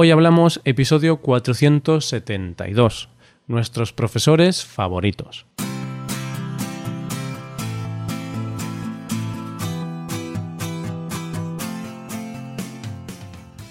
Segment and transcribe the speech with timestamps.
[0.00, 3.08] Hoy hablamos episodio 472,
[3.48, 5.44] nuestros profesores favoritos.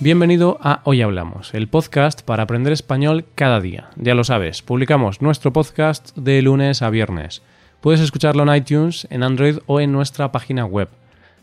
[0.01, 3.89] Bienvenido a Hoy Hablamos, el podcast para aprender español cada día.
[3.95, 7.41] Ya lo sabes, publicamos nuestro podcast de lunes a viernes.
[7.79, 10.89] Puedes escucharlo en iTunes, en Android o en nuestra página web.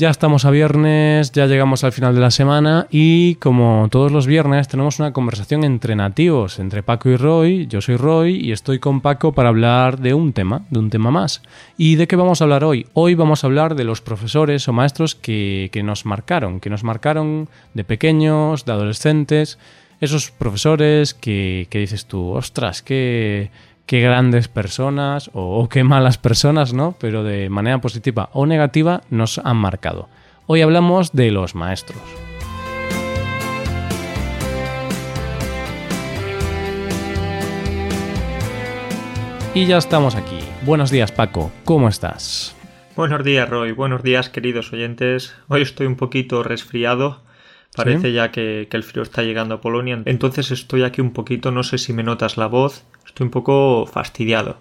[0.00, 4.26] Ya estamos a viernes, ya llegamos al final de la semana y como todos los
[4.26, 7.66] viernes tenemos una conversación entre nativos, entre Paco y Roy.
[7.66, 11.10] Yo soy Roy y estoy con Paco para hablar de un tema, de un tema
[11.10, 11.42] más.
[11.76, 12.86] ¿Y de qué vamos a hablar hoy?
[12.94, 17.50] Hoy vamos a hablar de los profesores o maestros que, nos marcaron, que nos marcaron
[17.74, 19.58] de pequeños, de adolescentes.
[20.00, 23.50] Esos profesores que, que dices tú, ostras, que
[23.90, 26.94] qué grandes personas o, qué malas personas, ¿no?
[27.00, 30.08] Pero de manera positiva o negativa nos han marcado.
[30.46, 32.00] Hoy hablamos de los maestros.
[39.54, 40.38] Y ya estamos aquí.
[40.64, 42.54] Buenos días Paco, ¿cómo estás?
[42.94, 45.34] Buenos días Roy, buenos días queridos oyentes.
[45.48, 47.22] Hoy estoy un poquito resfriado.
[47.74, 50.02] Parece ya que, que, el frío está llegando a Polonia.
[50.04, 52.84] Entonces estoy aquí un poquito, no sé si me notas la voz.
[53.06, 54.58] Estoy un poco fastidiado.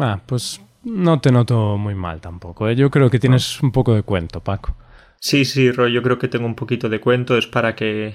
[0.00, 2.68] Ah, pues no te noto muy mal tampoco.
[2.68, 2.76] ¿eh?
[2.76, 4.76] Yo creo que tienes un poco de cuento, Paco.
[5.18, 7.36] Sí, sí, Roy, yo creo que tengo un poquito de cuento.
[7.36, 8.14] Es para que,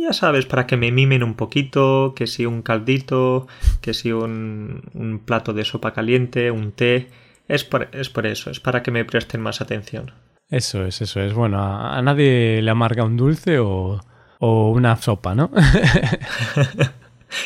[0.00, 3.46] ya sabes, para que me mimen un poquito, que si un caldito,
[3.80, 7.08] que si un, un plato de sopa caliente, un té.
[7.48, 10.12] Es por, es por eso, es para que me presten más atención.
[10.48, 11.32] Eso es, eso es.
[11.32, 14.00] Bueno, a, a nadie le amarga un dulce o,
[14.38, 15.50] o una sopa, ¿no?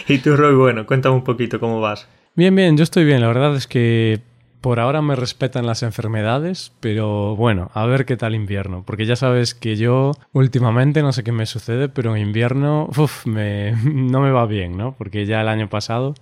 [0.08, 2.08] y tú, Roy, bueno, cuéntame un poquito cómo vas.
[2.34, 3.20] Bien, bien, yo estoy bien.
[3.20, 4.20] La verdad es que
[4.60, 8.82] por ahora me respetan las enfermedades, pero bueno, a ver qué tal invierno.
[8.84, 13.26] Porque ya sabes que yo últimamente, no sé qué me sucede, pero en invierno uf,
[13.26, 14.94] me, no me va bien, ¿no?
[14.96, 16.14] Porque ya el año pasado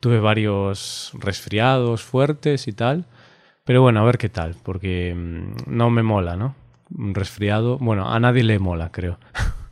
[0.00, 3.06] tuve varios resfriados fuertes y tal.
[3.64, 6.54] Pero bueno, a ver qué tal, porque mm, no me mola, ¿no?
[6.96, 9.18] Un resfriado, bueno, a nadie le mola, creo.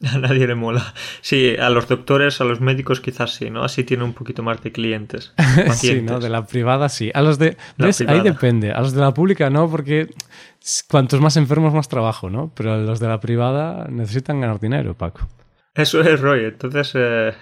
[0.00, 0.94] A nadie le mola.
[1.22, 3.64] Sí, a los doctores, a los médicos quizás sí, ¿no?
[3.64, 5.32] Así tiene un poquito más de clientes.
[5.74, 6.20] sí, ¿no?
[6.20, 7.10] De la privada sí.
[7.14, 7.56] A los de...
[7.76, 8.02] ¿Ves?
[8.02, 8.70] Ahí depende.
[8.70, 10.08] A los de la pública no, porque
[10.88, 12.52] cuantos más enfermos más trabajo, ¿no?
[12.54, 15.26] Pero a los de la privada necesitan ganar dinero, Paco.
[15.78, 16.44] Eso es, Roy.
[16.44, 17.32] Entonces, eh,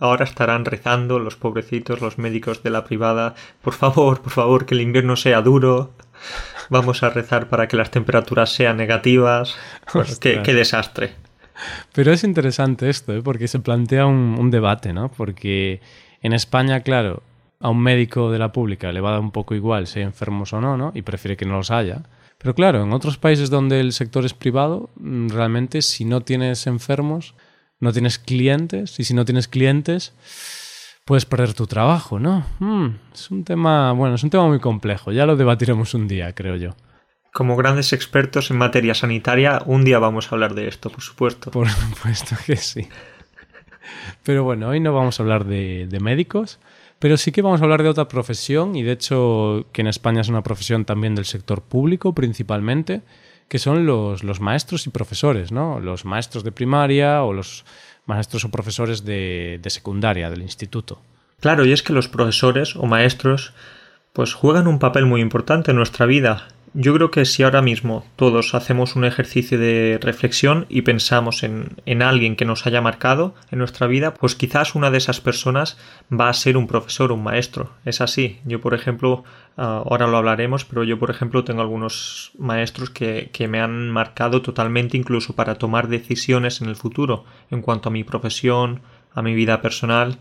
[0.00, 3.36] ahora estarán rezando los pobrecitos, los médicos de la privada.
[3.62, 5.92] Por favor, por favor, que el invierno sea duro.
[6.70, 9.56] Vamos a rezar para que las temperaturas sean negativas.
[10.20, 11.12] qué, qué desastre.
[11.92, 13.22] Pero es interesante esto, ¿eh?
[13.22, 15.10] porque se plantea un, debate, ¿no?
[15.10, 15.80] Porque
[16.20, 17.22] en España, claro,
[17.60, 20.04] a un médico de la pública le va a dar un poco igual si hay
[20.04, 20.90] enfermos o no, ¿no?
[20.96, 22.02] Y prefiere que no los haya.
[22.38, 26.66] Pero claro, en otros países donde el sector es privado, mm, realmente si no tienes
[26.66, 27.34] enfermos,
[27.80, 30.14] no tienes clientes, y si no tienes clientes,
[31.04, 32.46] puedes perder tu trabajo, ¿no?
[32.58, 36.34] Mm, es un tema, bueno, es un tema muy complejo, ya lo debatiremos un día,
[36.34, 36.74] creo yo.
[37.32, 41.50] Como grandes expertos en materia sanitaria, un día vamos a hablar de esto, por supuesto.
[41.50, 42.88] Por supuesto que sí.
[44.22, 46.58] Pero bueno, hoy no vamos a hablar de, médicos,
[46.98, 50.22] pero sí que vamos a hablar de otra profesión, y de hecho que en España
[50.22, 53.02] es una profesión también del sector público principalmente,
[53.48, 55.80] que son los, los maestros y profesores, ¿no?
[55.80, 57.64] Los maestros de primaria o los
[58.06, 61.00] maestros o profesores de, de secundaria, del instituto.
[61.40, 63.52] Claro, y es que los profesores o maestros
[64.12, 68.04] pues juegan un papel muy importante en nuestra vida yo creo que si ahora mismo
[68.16, 73.36] todos hacemos un ejercicio de reflexión y pensamos en, en, alguien que nos haya marcado
[73.52, 75.78] en nuestra vida, pues quizás una de esas personas
[76.12, 77.70] va a ser un profesor, un maestro.
[77.84, 78.40] Es así.
[78.44, 79.22] Yo, por ejemplo,
[79.56, 83.90] ah, ahora lo hablaremos, pero yo, por ejemplo, tengo algunos maestros que, que me han
[83.90, 88.82] marcado totalmente incluso para tomar decisiones en el futuro en cuanto a mi profesión,
[89.12, 90.18] a mi vida personal.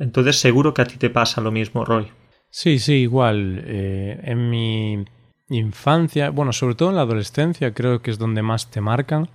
[0.00, 2.08] Entonces seguro que a ti te pasa lo mismo, Roy.
[2.50, 3.62] Sí, sí, igual.
[3.66, 5.04] Eh, en mi
[5.48, 9.28] infancia, bueno, sobre todo en la adolescencia creo que es donde más te marcan.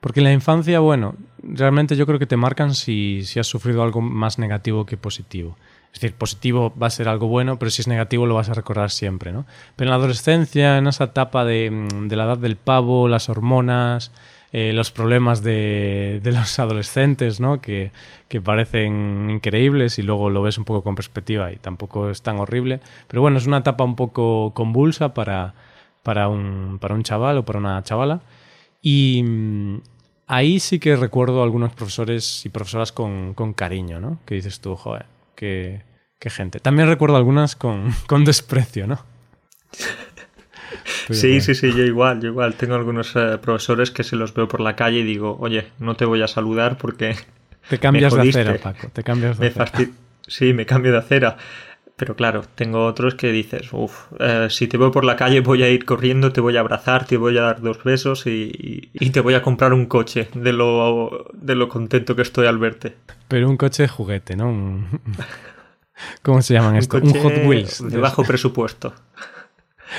[0.00, 1.14] Porque en la infancia, bueno,
[1.44, 5.56] realmente yo creo que te marcan si, si has sufrido algo más negativo que positivo.
[5.92, 8.54] Es decir, positivo va a ser algo bueno, pero si es negativo lo vas a
[8.54, 9.46] recordar siempre, ¿no?
[9.76, 14.10] Pero en la adolescencia, en esa etapa de, de la edad del pavo, las hormonas,
[14.54, 17.62] eh, los problemas de, de, los adolescentes, ¿no?
[17.62, 17.90] Que,
[18.28, 22.38] que, parecen increíbles y luego lo ves un poco con perspectiva y tampoco es tan
[22.38, 22.80] horrible.
[23.08, 25.54] Pero bueno, es una etapa un poco convulsa para,
[26.02, 28.20] para, un, para un chaval o para una chavala.
[28.82, 29.80] Y mm,
[30.26, 34.18] ahí sí que recuerdo algunos profesores y profesoras con, con cariño, ¿no?
[34.26, 35.82] Que dices tú, joder, qué,
[36.18, 36.60] qué gente.
[36.60, 38.98] También recuerdo algunas con, con desprecio, ¿no?
[41.10, 42.54] Sí, sí, sí, yo igual, yo igual.
[42.54, 45.96] Tengo algunos eh, profesores que se los veo por la calle y digo, oye, no
[45.96, 47.16] te voy a saludar porque.
[47.68, 48.88] Te cambias de acera, Paco.
[48.92, 49.88] Te cambias de acera.
[50.26, 51.36] Sí, me cambio de acera.
[51.94, 55.62] Pero claro, tengo otros que dices, uff, eh, si te veo por la calle voy
[55.62, 59.10] a ir corriendo, te voy a abrazar, te voy a dar dos besos y, y,
[59.10, 62.96] te voy a comprar un coche de lo, de lo contento que estoy al verte.
[63.28, 64.88] Pero un coche de juguete, ¿no?
[66.22, 66.96] ¿Cómo se llaman esto?
[66.96, 67.88] Un Hot Wheels.
[67.88, 68.94] De bajo presupuesto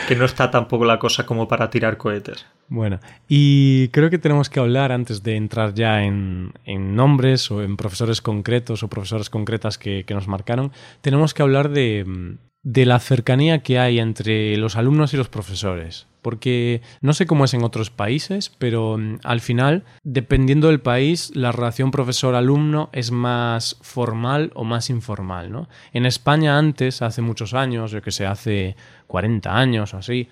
[0.07, 2.45] que no está tampoco la cosa como para tirar cohetes.
[2.67, 7.77] Bueno, y creo que tenemos que hablar antes de entrar ya en, nombres o en
[7.77, 12.99] profesores concretos o profesoras concretas que, que nos marcaron, tenemos que hablar de, de la
[12.99, 16.07] cercanía que hay entre los alumnos y los profesores.
[16.23, 21.31] Porque no sé cómo es en otros países, pero mm, al final, dependiendo del país,
[21.35, 25.51] la relación profesor-alumno es más formal o más informal.
[25.51, 25.69] ¿no?
[25.91, 28.75] En España antes, hace muchos años, yo que sé, hace
[29.05, 30.29] 40 años o así,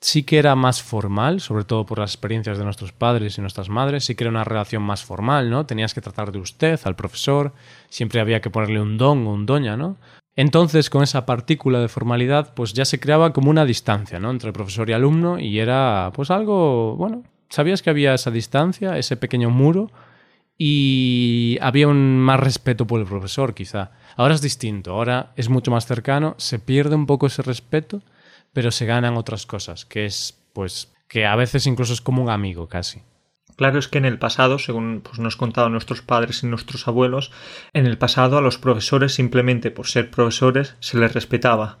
[0.00, 3.68] sí que era más formal, sobre todo por las experiencias de nuestros padres y nuestras
[3.68, 5.66] madres, sí que era una relación más formal, ¿no?
[5.66, 7.52] Tenías que tratar de usted al profesor,
[7.88, 9.96] siempre había que ponerle un don o un doña, ¿no?
[10.36, 14.30] Entonces, con esa partícula de formalidad, pues ya se creaba como una distancia, ¿no?
[14.30, 19.16] Entre profesor y alumno y era, pues algo, bueno, sabías que había esa distancia, ese
[19.16, 19.90] pequeño muro
[20.58, 23.92] y había un más respeto por el profesor, quizá.
[24.16, 28.02] Ahora es distinto, ahora es mucho más cercano, se pierde un poco ese respeto,
[28.52, 32.30] pero se ganan otras cosas, que es, pues, que a veces incluso es como un
[32.30, 33.02] amigo casi.
[33.56, 37.30] Claro es que en el pasado, según pues, nos contaban nuestros padres y nuestros abuelos,
[37.72, 41.78] en el pasado a los profesores simplemente por ser profesores se les respetaba.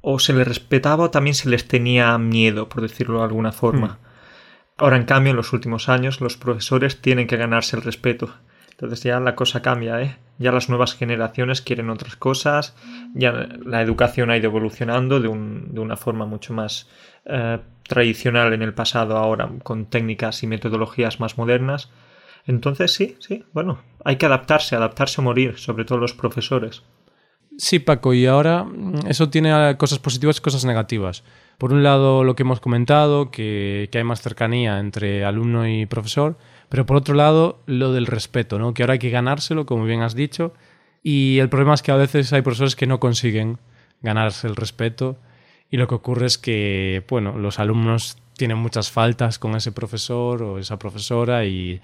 [0.00, 3.86] O se les respetaba o también se les tenía miedo, por decirlo de alguna forma.
[3.86, 4.04] Hmm.
[4.76, 8.34] Ahora, en cambio, en los últimos años, los profesores tienen que ganarse el respeto.
[8.72, 10.18] Entonces ya la cosa cambia, ¿eh?
[10.38, 12.74] Ya las nuevas generaciones quieren otras cosas,
[13.14, 13.32] ya
[13.64, 16.88] la educación ha ido evolucionando de, un, de una forma mucho más
[17.24, 21.90] eh, tradicional en el pasado ahora, con técnicas y metodologías más modernas.
[22.46, 26.82] Entonces sí, sí, bueno, hay que adaptarse, adaptarse o morir, sobre todo los profesores.
[27.56, 31.22] Sí, Paco, y ahora mm, eso tiene cosas positivas y cosas negativas.
[31.58, 35.86] Por un lado, lo que hemos comentado, que, que hay más cercanía entre alumno y
[35.86, 36.36] profesor,
[36.68, 38.74] pero por otro lado, lo del respeto, ¿no?
[38.74, 40.52] que ahora hay que ganárselo, como bien has dicho,
[41.02, 43.58] y el problema es que a veces hay profesores que no consiguen
[44.00, 45.18] ganarse el respeto
[45.70, 50.42] y lo que ocurre es que, bueno, los alumnos tienen muchas faltas con ese profesor
[50.42, 51.80] o esa profesora y,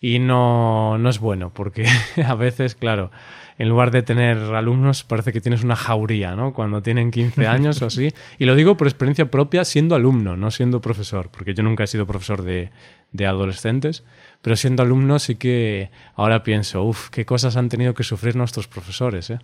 [0.00, 1.86] y no, no es bueno, porque
[2.26, 3.10] a veces, claro,
[3.58, 6.52] en lugar de tener alumnos, parece que tienes una jauría, ¿no?
[6.52, 8.12] Cuando tienen 15 años o así.
[8.38, 11.86] Y lo digo por experiencia propia siendo alumno, no siendo profesor, porque yo nunca he
[11.86, 12.70] sido profesor de,
[13.12, 14.04] de adolescentes,
[14.42, 18.68] pero siendo alumno sí que ahora pienso, uff, qué cosas han tenido que sufrir nuestros
[18.68, 19.38] profesores, ¿eh?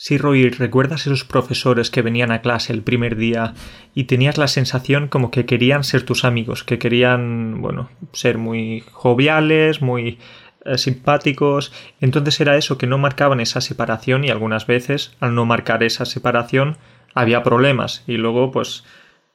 [0.00, 3.54] Sí, Roy, ¿recuerdas esos profesores que venían a clase el primer día
[3.96, 8.84] y tenías la sensación como que querían ser tus amigos, que querían, bueno, ser muy
[8.92, 10.20] joviales, muy
[10.64, 11.72] eh, simpáticos?
[12.00, 16.04] Entonces era eso, que no marcaban esa separación y algunas veces, al no marcar esa
[16.04, 16.76] separación,
[17.12, 18.84] había problemas y luego, pues,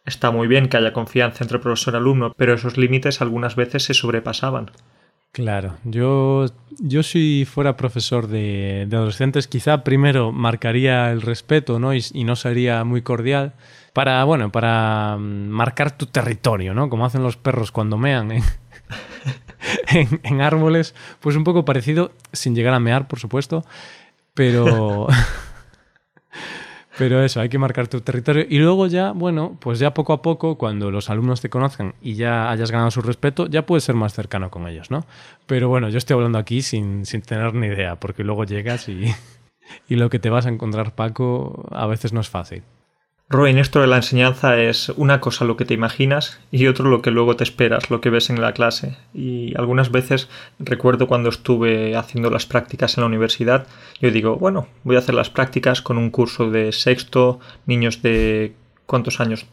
[0.05, 3.84] está muy bien que haya confianza entre profesor y alumno, pero esos límites algunas veces
[3.84, 4.72] se sobrepasaban.
[5.33, 6.45] Claro, yo,
[6.77, 11.95] yo si fuera profesor de, adolescentes, quizá primero marcaría el respeto ¿no?
[11.95, 13.53] Y, no sería muy cordial
[13.93, 16.87] para, bueno, para mm, marcar tu territorio, ¿no?
[16.87, 18.43] Como hacen los perros cuando mean en,
[20.21, 23.65] en árboles, pues un poco parecido, sin llegar a mear, por supuesto,
[24.35, 25.07] pero...
[26.97, 28.45] Pero eso, hay que marcar tu territorio.
[28.47, 32.13] Y luego ya, bueno, pues ya poco a poco, cuando los alumnos te conozcan y
[32.15, 35.05] ya hayas ganado su respeto, ya puedes ser más cercano con ellos, ¿no?
[35.47, 39.05] Pero bueno, yo estoy hablando aquí sin, sin tener ni idea, porque luego llegas y,
[39.89, 42.63] y lo que te vas a encontrar, Paco, a veces no es fácil.
[43.30, 47.01] Roy, esto de la enseñanza es una cosa lo que te imaginas y otro lo
[47.01, 48.98] que luego te esperas, lo que ves en la clase.
[49.13, 53.65] Y algunas veces recuerdo cuando estuve haciendo las prácticas en la universidad,
[54.00, 58.53] yo digo, bueno, voy a hacer las prácticas con un curso de sexto, niños de
[58.86, 59.48] ¿cuántos años?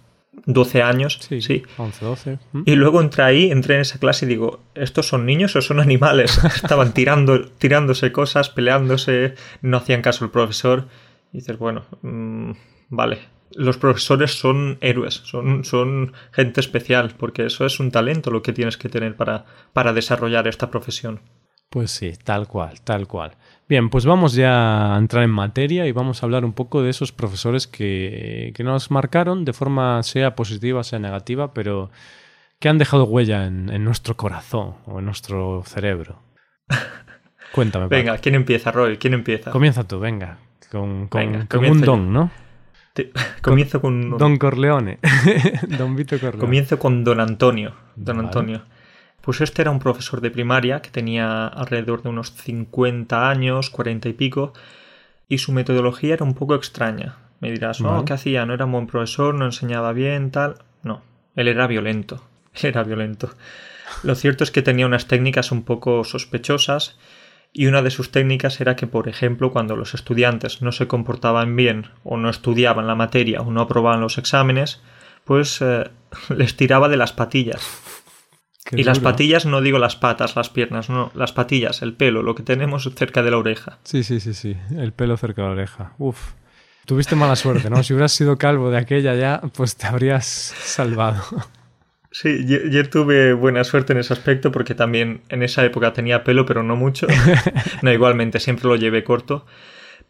[0.47, 1.63] 12 años, sí, sí.
[1.77, 2.39] 11, 12.
[2.53, 2.63] ¿Mm?
[2.67, 5.81] Y luego entré ahí, entré en esa clase y digo, ¿estos son niños o son
[5.81, 6.43] animales?
[6.57, 10.89] Estaban tirando, tirándose cosas, peleándose, no hacían caso el profesor.
[11.33, 12.53] Y dices, bueno, mmm,
[12.89, 13.19] vale,
[13.55, 18.53] los profesores son héroes, son, son gente especial, porque eso es un talento lo que
[18.53, 21.21] tienes que tener para, para desarrollar esta profesión.
[21.69, 23.37] Pues sí, tal cual, tal cual.
[23.69, 26.91] Bien, pues vamos ya a entrar en materia y vamos a hablar un poco de
[26.91, 31.91] esos profesores que, que nos marcaron de forma sea positiva, sea negativa, pero
[32.59, 36.21] que han dejado huella en, en nuestro corazón o en nuestro cerebro.
[37.53, 37.85] Cuéntame.
[37.85, 37.97] Paco.
[37.97, 38.97] Venga, ¿quién empieza, Roy?
[38.97, 39.51] ¿Quién empieza?
[39.51, 40.39] Comienza tú, venga.
[40.71, 42.31] Con, con, Venga, con comienzo un don, ¿no?
[43.05, 44.99] Te- comienzo con Don Corleone.
[45.79, 46.39] don Vito Corleone.
[46.39, 47.75] comienzo con Don Antonio.
[47.97, 48.29] Don Vale.
[48.29, 48.63] Antonio.
[49.21, 54.09] Pues este era un profesor de primaria que tenía alrededor de unos 50 años, 40
[54.09, 54.53] y pico,
[55.29, 57.17] y su metodología era un poco extraña.
[57.41, 58.05] Me dirás, no, Vale.
[58.07, 58.47] ¿qué hacía?
[58.47, 60.57] No era un buen profesor, no enseñaba bien, tal.
[60.83, 61.03] No,
[61.37, 62.25] él era violento.
[62.55, 63.31] Él era violento.
[64.03, 66.99] Lo cierto es que tenía unas técnicas un poco sospechosas
[67.53, 71.57] y una de sus técnicas era que, por ejemplo, cuando los estudiantes no se comportaban
[71.57, 74.81] bien o no estudiaban la materia o no aprobaban los exámenes,
[75.25, 75.91] pues eh,
[76.37, 77.63] les tiraba de las patillas.
[78.65, 82.23] Qué y las patillas no digo las patas, las piernas, no, las patillas, el pelo,
[82.23, 83.79] lo que tenemos cerca de la oreja.
[83.83, 84.57] Sí, sí, sí, sí.
[84.77, 85.95] El pelo cerca de la oreja.
[85.99, 86.33] Uf.
[86.87, 87.83] Tuviste mala suerte, ¿no?
[87.83, 91.23] Si hubieras sido calvo de aquella ya, pues te habrías salvado.
[92.13, 96.25] Sí, yo, yo tuve buena suerte en ese aspecto porque también en esa época tenía
[96.25, 97.07] pelo, pero no mucho.
[97.83, 99.47] no, igualmente, siempre lo llevé corto.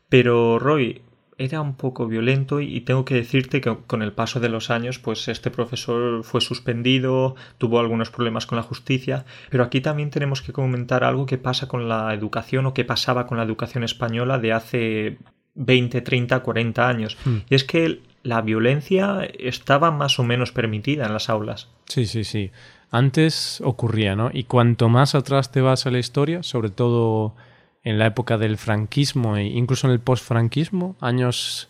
[0.09, 1.03] Pero Roy
[1.41, 4.99] era un poco violento y tengo que decirte que con el paso de los años,
[4.99, 10.43] pues este profesor fue suspendido, tuvo algunos problemas con la justicia, pero aquí también tenemos
[10.43, 14.39] que comentar algo que pasa con la educación o que pasaba con la educación española
[14.39, 15.19] de hace
[15.55, 17.17] 20, 30, 40 años.
[17.25, 17.39] Hmm.
[17.49, 21.69] Y es que la violencia estaba más o menos permitida en las aulas.
[21.87, 22.51] Sí, sí, sí.
[22.91, 24.31] Antes ocurría, ¿no?
[24.33, 27.35] Y cuanto más atrás te vas a la historia, sobre todo
[27.83, 31.69] en la época del franquismo e incluso en el postfranquismo, años,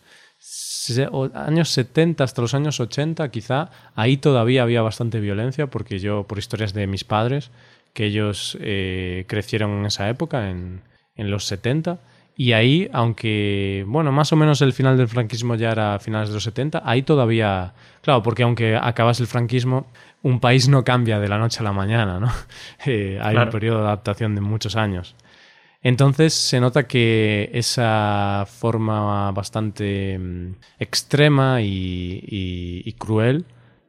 [1.33, 6.39] años 70 hasta los años 80 quizá, ahí todavía había bastante violencia porque yo, por
[6.39, 7.51] historias de mis padres,
[7.93, 10.81] que ellos eh, crecieron en esa época, en,
[11.15, 11.99] en los 70,
[12.43, 16.29] y ahí, aunque, bueno, más o menos el final del franquismo ya era a finales
[16.29, 19.85] de los 70, ahí todavía, claro, porque aunque acabas el franquismo,
[20.23, 22.27] un país no cambia de la noche a la mañana, ¿no?
[22.85, 23.47] Eh, hay Claro.
[23.47, 25.15] un periodo de adaptación de muchos años.
[25.83, 33.45] Entonces se nota que esa forma bastante mm, extrema y, y- y cruel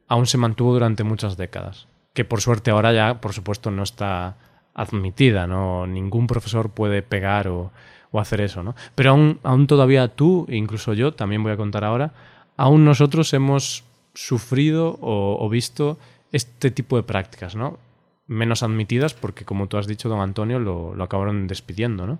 [0.07, 1.87] aún se mantuvo durante muchas décadas.
[2.13, 4.37] Que por suerte ahora ya, por supuesto, no está
[4.75, 5.85] admitida, ¿no?
[5.87, 7.71] Ningún profesor puede pegar o,
[8.13, 8.75] o hacer eso, ¿no?
[8.95, 12.13] Pero aún, aún todavía tú, e incluso yo, también voy a contar ahora,
[12.55, 15.97] aún nosotros hemos sufrido o, visto
[16.31, 17.79] este tipo de prácticas, ¿no?
[18.27, 22.19] Menos admitidas porque, como tú has dicho, don Antonio, lo, lo acabaron despidiendo, ¿no?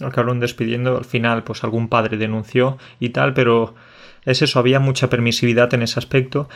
[0.00, 0.98] acabaron despidiendo.
[0.98, 3.74] Al final, pues algún padre denunció y tal, pero
[4.24, 6.48] es eso, había mucha permisividad en ese aspecto.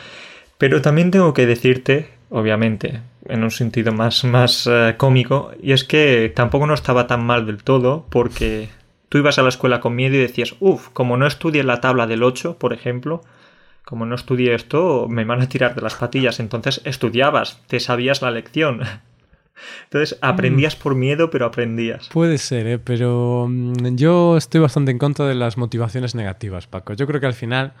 [0.57, 5.83] Pero también tengo que decirte, obviamente, en un sentido más, más eh, cómico, y es
[5.83, 8.69] que tampoco no estaba tan mal del todo, porque
[9.09, 12.07] tú ibas a la escuela con miedo y decías, uff, como no estudie la tabla
[12.07, 13.21] del 8, por ejemplo,
[13.87, 16.41] como no estudié esto, me van a tirar de las patillas.
[16.41, 18.81] Entonces estudiabas, te sabías la lección.
[19.85, 22.09] Entonces aprendías por miedo, pero aprendías.
[22.09, 22.79] Puede ser, ¿eh?
[22.79, 26.93] pero mm, yo estoy bastante en contra de las motivaciones negativas, Paco.
[26.93, 27.73] Yo creo que al final,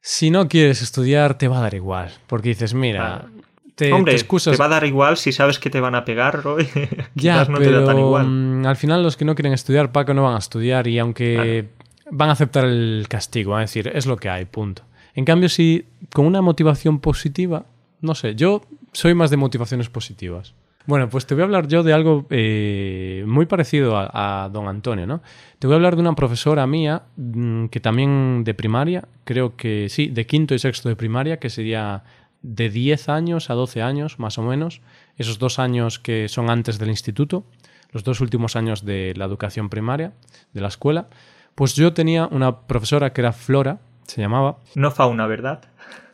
[0.00, 2.10] si no quieres estudiar, te va a dar igual.
[2.26, 3.26] Porque dices, mira,
[3.74, 4.52] te, Hombre, te excusas.
[4.56, 6.68] te va a dar igual si sabes que te van a pegar, Roy.
[7.14, 8.26] Ya, no pero te da tan igual.
[8.26, 11.68] mm, al final los que no quieren estudiar, Paco, no van a estudiar y aunque
[12.10, 14.82] van a aceptar el castigo, van a decir, es lo que hay, punto.
[15.14, 17.64] En cambio, si con una motivación positiva,
[18.00, 18.62] no sé, yo
[18.92, 20.54] soy más de motivaciones positivas.
[20.84, 24.66] Bueno, pues te voy a hablar yo de algo eh, muy parecido a, a don
[24.66, 25.22] Antonio, ¿no?
[25.60, 29.86] Te voy a hablar de una profesora mía mm, que también de primaria, creo que
[29.88, 32.02] sí, de quinto y sexto de primaria, que sería
[32.42, 34.80] de 10 años a 12 años, más o menos,
[35.16, 37.44] esos dos años que son antes del instituto,
[37.90, 40.12] los dos últimos años de la educación primaria,
[40.52, 41.08] de la escuela,
[41.54, 45.62] pues yo tenía una profesora que era Flora, se llamaba, No fauna, ¿verdad?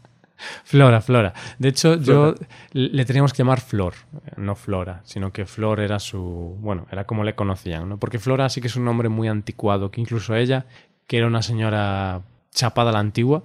[0.65, 1.33] Flora, Flora.
[1.59, 2.35] De hecho, yo
[2.73, 3.95] le teníamos que llamar Flor,
[4.37, 7.99] no Flora, sino que Flor era su, bueno, era como le conocían, ¿no?
[7.99, 10.67] Porque Flora sí que es un nombre muy anticuado, que incluso ella,
[11.07, 13.45] que era una señora chapada a la antigua,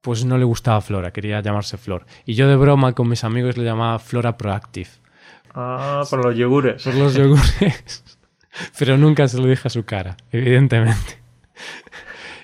[0.00, 2.06] pues no le gustaba Flora, quería llamarse Flor.
[2.26, 4.88] Y yo de broma con mis amigos le llamaba Flora Proactive,
[5.54, 6.82] Ah, por los yogures.
[6.82, 8.04] por los yogures.
[8.78, 11.18] Pero nunca se lo dije a su cara, evidentemente.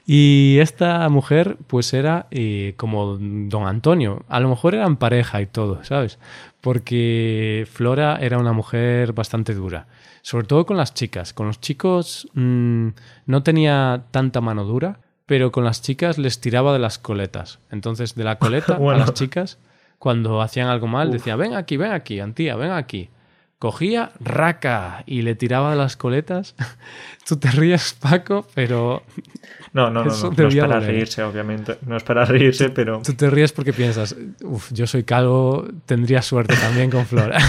[0.09, 4.25] Y esta mujer, pues era eh, como don Antonio.
[4.29, 6.21] A lo mejor eran pareja y todo, ¿sabes?
[6.61, 9.89] Porque Flora era una mujer bastante dura.
[10.23, 11.33] Sobre todo con las chicas.
[11.33, 12.89] Con los chicos mmm,
[13.27, 17.59] no tenía tanta mano dura, pero con las chicas les tiraba de las coletas.
[17.71, 19.03] Entonces, de la coleta Bueno.
[19.03, 19.59] a las chicas,
[19.99, 23.11] cuando hacían algo mal, decía, ven aquí, ven aquí, Antía, ven aquí.
[23.59, 26.55] Cogía raca y le tiraba de las coletas.
[27.27, 29.03] Tú te ríes, Paco, pero
[29.73, 31.79] No, no, no, no, no es para reírse, obviamente.
[31.87, 36.23] No es para reírse, pero tú te ríes porque piensas, uff, yo soy calvo, tendría
[36.23, 37.39] suerte también con Flora.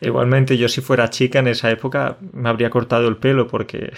[0.00, 3.92] igualmente yo si fuera chica en esa época me habría cortado el pelo porque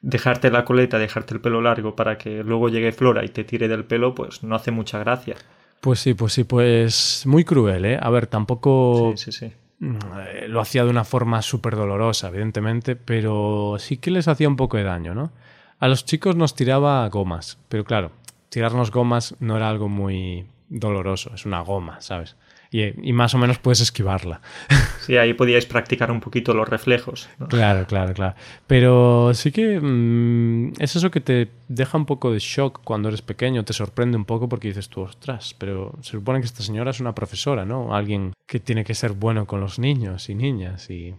[0.00, 3.68] dejarte la coleta, dejarte el pelo largo para que luego llegue Flora y te tire
[3.68, 5.36] del pelo, pues no hace mucha gracia.
[5.80, 7.98] Pues sí, pues sí, pues muy cruel, ¿eh?
[8.00, 9.52] A ver, tampoco Sí, sí, sí.
[9.80, 14.56] eh, lo hacía de una forma súper dolorosa, evidentemente, pero sí que les hacía un
[14.56, 15.30] poco de daño, ¿no?
[15.78, 18.10] A los chicos nos tiraba gomas, pero claro,
[18.48, 22.34] tirarnos gomas no era algo muy doloroso, es una goma, ¿sabes?
[22.70, 24.40] Y, y más o menos puedes esquivarla.
[25.08, 27.30] Sí, ahí podíais practicar un poquito los reflejos.
[27.38, 27.48] ¿no?
[27.48, 28.34] Claro, claro, claro.
[28.66, 33.22] Pero sí que mm, es eso que te deja un poco de shock cuando eres
[33.22, 36.90] pequeño, te sorprende un poco porque dices tú, ostras, pero se supone que esta señora
[36.90, 37.94] es una profesora, ¿no?
[37.94, 41.14] Alguien que tiene que ser bueno con los niños y niñas y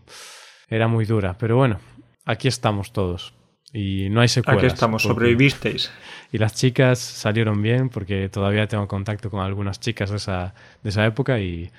[0.67, 1.35] era muy dura.
[1.39, 1.79] Pero bueno,
[2.25, 3.33] aquí estamos todos
[3.73, 4.63] y no hay secuelas.
[4.63, 5.91] Aquí estamos, porque- sobrevivisteis.
[6.31, 10.89] Y las chicas salieron bien porque todavía tengo contacto con algunas chicas de esa, de
[10.89, 11.71] esa época y,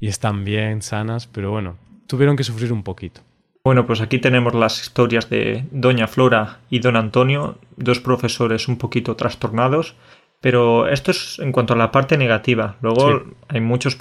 [0.00, 1.76] y están bien, sanas, pero bueno,
[2.06, 3.20] tuvieron que sufrir un poquito.
[3.64, 8.78] Bueno, pues aquí tenemos las historias de Doña Flora y Don Antonio, dos profesores un
[8.78, 9.94] poquito trastornados,
[10.40, 12.76] pero esto es en cuanto a la parte negativa.
[12.80, 13.30] Luego Sí.
[13.48, 13.98] hay muchos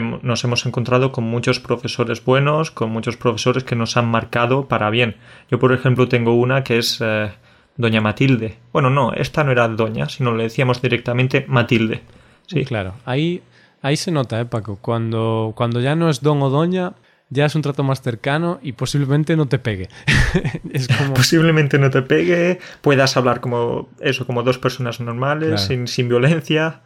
[0.00, 4.88] nos hemos encontrado con muchos profesores buenos, con muchos profesores que nos han marcado para
[4.90, 5.16] bien.
[5.50, 7.30] Yo, por ejemplo, tengo una que es eh,
[7.76, 8.58] Doña Matilde.
[8.72, 12.02] Bueno, no, esta no era Doña, sino le decíamos directamente Matilde.
[12.46, 13.42] Sí, Claro, ahí,
[13.82, 14.78] ahí se nota, ¿eh, Paco?
[14.80, 16.94] Cuando, cuando ya no es don o doña,
[17.30, 19.88] ya es un trato más cercano y posiblemente no te pegue.
[20.72, 21.14] es como...
[21.14, 25.62] posiblemente no te pegue, puedas hablar como eso, como dos personas normales, Claro.
[25.62, 26.80] sin, sin violencia.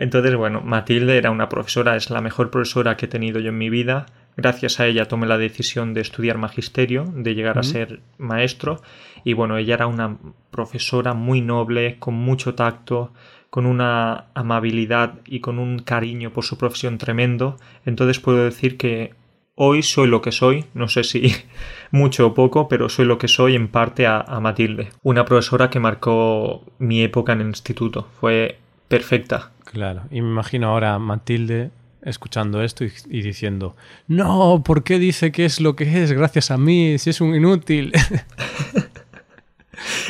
[0.00, 3.58] Entonces, bueno, Matilde era una profesora, es la mejor profesora que he tenido yo en
[3.58, 4.06] mi vida.
[4.34, 8.80] Gracias a ella tomé la decisión de estudiar magisterio, de llegar a ser maestro.
[9.24, 10.16] Y bueno, ella era una
[10.50, 13.12] profesora muy noble, con mucho tacto,
[13.50, 17.58] con una amabilidad y con un cariño por su profesión tremendo.
[17.84, 19.12] Entonces puedo decir que
[19.54, 21.30] hoy soy lo que soy, no sé si
[21.90, 25.68] mucho o poco, pero soy lo que soy en parte a, a Matilde, una profesora
[25.68, 28.59] que marcó mi época en el instituto, fue
[28.90, 29.52] perfecta.
[29.64, 31.70] Claro, y me imagino ahora Matilde
[32.02, 33.76] escuchando esto y, y diciendo,
[34.08, 37.34] no, ¿por qué dice que es lo que es gracias a mí si es un
[37.34, 37.92] inútil?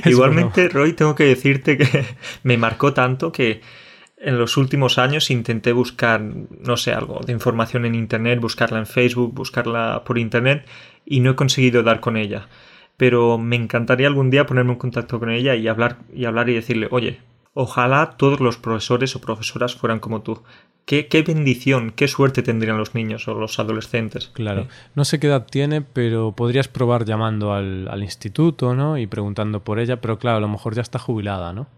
[0.05, 2.05] Igualmente, Roy, tengo que decirte que
[2.43, 3.61] me marcó tanto que
[4.17, 8.87] en los últimos años intenté buscar, no sé, algo de información en Internet, buscarla en
[8.87, 10.67] Facebook, buscarla por Internet
[11.07, 12.49] y no he conseguido dar con ella.
[12.97, 16.55] Pero me encantaría algún día ponerme en contacto con ella y hablar y, hablar y
[16.55, 17.19] decirle, oye,
[17.55, 20.43] ojalá todos los profesores o profesoras fueran como tú.
[20.87, 24.29] Qué, qué bendición, qué suerte tendrían los niños o los adolescentes.
[24.29, 24.69] Claro, Sí.
[24.95, 28.99] no sé qué edad tiene, pero podrías probar llamando al, al instituto, ¿no?
[28.99, 31.69] Y preguntando por ella, pero claro, a lo mejor ya está jubilada, ¿no?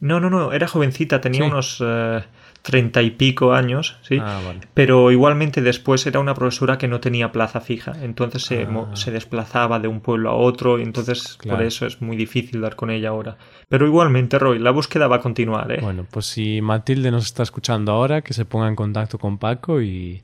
[0.00, 1.50] No, no, no, era jovencita, tenía Sí.
[1.50, 2.24] unos eh,
[2.68, 4.18] treinta y pico años, sí.
[4.20, 4.60] Ah, vale.
[4.74, 8.90] Pero igualmente después era una profesora que no tenía plaza fija, entonces se, Ah.
[8.94, 11.56] se desplazaba de un pueblo a otro y entonces Claro.
[11.56, 13.38] por eso es muy difícil dar con ella ahora.
[13.70, 15.78] Pero igualmente, Roy, la búsqueda va a continuar, ¿eh?
[15.80, 19.80] Bueno, pues si Matilde nos está escuchando ahora, que se ponga en contacto con Paco
[19.80, 20.20] y,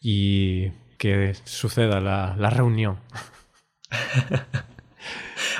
[0.00, 2.96] y que suceda la, la reunión.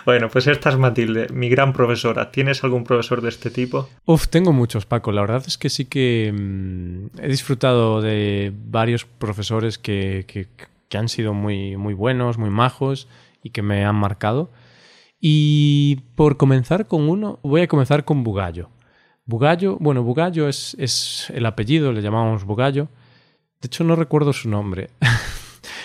[0.04, 2.30] Bueno, pues esta es Matilde, mi gran profesora.
[2.30, 3.88] ¿Tienes algún profesor de este tipo?
[4.30, 5.12] Tengo muchos, Paco.
[5.12, 10.48] La verdad es que sí que mm, he disfrutado de varios profesores que, que-
[10.88, 13.08] que han sido muy, muy buenos, muy majos
[13.42, 14.50] y que me han marcado.
[15.20, 18.68] Y por comenzar con uno, voy a comenzar con Bugallo.
[19.24, 22.88] Bugallo, bueno, Bugallo es, es el apellido, le llamamos Bugallo.
[23.60, 24.90] De hecho, no recuerdo su nombre.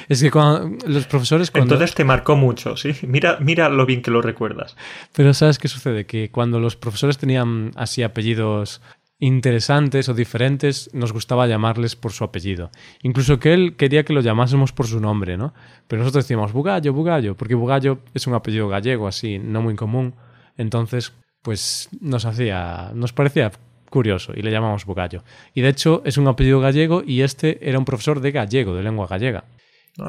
[0.09, 1.73] es que cuando los profesores cuando...
[1.73, 2.93] Entonces te marcó mucho, ¿sí?
[3.07, 4.75] Mira, mira lo bien que lo recuerdas.
[5.13, 6.05] Pero ¿sabes qué sucede?
[6.05, 8.81] Que cuando los profesores tenían así apellidos
[9.19, 12.69] interesantes o diferentes, nos gustaba llamarles por su apellido.
[13.01, 15.53] Incluso que él quería que lo llamásemos por su nombre, ¿no?
[15.87, 20.13] Pero nosotros decíamos Bugallo, Bugallo, porque Bugallo es un apellido gallego así, no muy común.
[20.55, 23.51] Entonces, pues nos hacía, nos parecía
[23.89, 25.23] curioso y le llamamos Bugallo.
[25.53, 28.83] Y de hecho es un apellido gallego y este era un profesor de gallego, de
[28.83, 29.45] lengua gallega.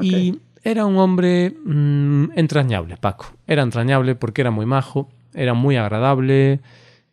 [0.02, 3.26] Y era un hombre mm, entrañable, Paco.
[3.46, 6.60] Era entrañable porque era muy majo, era muy agradable.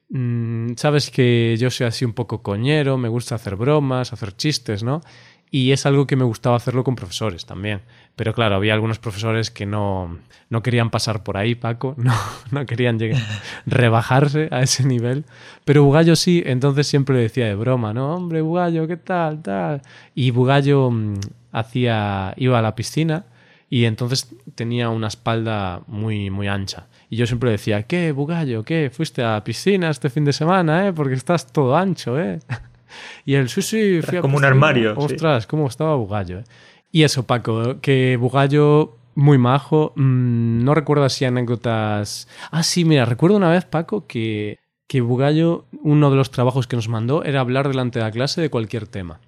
[0.09, 4.83] Mm, Sabes que yo soy así un poco coñero, me gusta hacer bromas, hacer chistes,
[4.83, 5.01] ¿no?
[5.51, 7.81] Y es algo que me gustaba hacerlo con profesores también.
[8.15, 10.17] Pero claro, había algunos profesores que no,
[10.49, 12.13] no querían pasar por ahí, Paco, no,
[12.51, 13.21] no querían llegar,
[13.65, 15.23] rebajarse a ese nivel.
[15.63, 18.15] Pero Bugallo sí, entonces siempre le decía de broma, ¿no?
[18.15, 19.41] Hombre, Bugallo, ¿qué tal?
[19.41, 19.81] tal?
[20.13, 21.19] Y Bugallo mm,
[21.55, 23.25] hacía, iba a la piscina
[23.69, 26.87] y entonces tenía una espalda muy, muy ancha.
[27.09, 28.63] Y yo siempre decía, ¿qué, Bugallo?
[28.63, 28.91] ¿Qué?
[28.91, 30.93] ¿Fuiste a la piscina este fin de semana, eh?
[30.93, 32.39] Porque estás todo ancho, ¿eh?
[33.25, 34.93] Y sí, sí, fui a Como un armario.
[34.95, 36.43] Ostras, cómo estaba Bugallo, ¿eh?
[36.91, 39.91] Y eso, Paco, que Bugallo muy majo.
[39.95, 42.29] Mm, no recuerdo así anécdotas.
[42.51, 46.77] Ah, sí, mira, recuerdo una vez, Paco, que, que Bugallo, uno de los trabajos que
[46.77, 49.19] nos mandó era hablar delante de la clase de cualquier tema.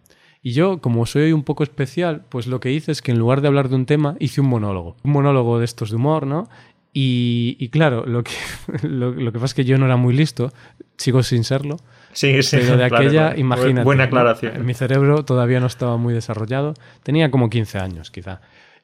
[0.47, 3.41] Y yo, como soy un poco especial, pues lo que hice es que en lugar
[3.41, 4.95] de hablar de un tema, hice un monólogo.
[5.03, 6.47] Un monólogo de estos de humor, ¿no?
[6.93, 8.31] Y, claro, lo que,
[8.87, 10.53] lo, que pasa es que yo no era muy listo,
[10.95, 11.75] sigo sin serlo.
[12.13, 12.59] Sí, sí.
[12.61, 13.83] Pero de aquella, imagínate.
[13.83, 14.65] Buena aclaración.
[14.65, 16.75] Mi cerebro todavía no estaba muy desarrollado.
[17.03, 18.39] Tenía como 15 años, quizá.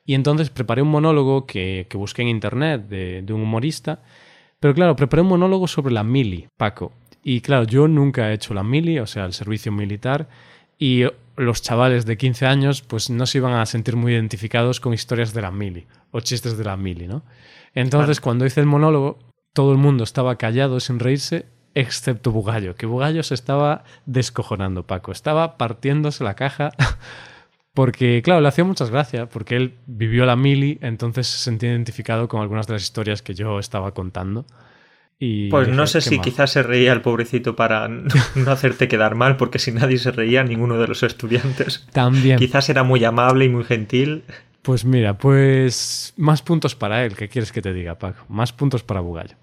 [0.06, 4.02] Y entonces preparé un monólogo que, que busqué en internet de, de, un humorista.
[4.60, 6.92] Pero claro, preparé un monólogo sobre la mili, Paco.
[7.24, 10.28] Y claro, yo nunca he hecho la mili, o sea, el servicio militar.
[10.78, 14.94] Y los chavales de 15 años pues no se iban a sentir muy identificados con
[14.94, 17.24] historias de la mili o chistes de la mili, ¿no?
[17.74, 19.18] Entonces, cuando hice el monólogo,
[19.54, 25.12] todo el mundo estaba callado sin reírse, excepto Bugallo, que Bugallo se estaba descojonando, Paco,
[25.12, 26.72] estaba partiéndose la caja
[27.74, 32.28] porque, claro, le hacía muchas gracias, porque él vivió la mili, entonces se sentía identificado
[32.28, 34.46] con algunas de las historias que yo estaba contando
[35.50, 37.88] pues no sé si quizás se reía el pobrecito para
[38.36, 41.86] no hacerte quedar mal, porque si nadie se reía, ninguno de los estudiantes.
[41.92, 42.40] También.
[42.40, 44.24] Quizás era muy amable y muy gentil.
[44.62, 47.16] Pues mira, pues más puntos para él.
[47.16, 48.26] ¿Qué quieres que te diga, Paco?
[48.30, 49.36] Más puntos para Bugallo.